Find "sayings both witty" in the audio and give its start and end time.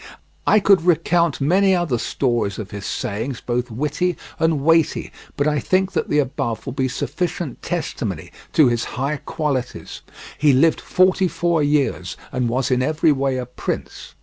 2.87-4.17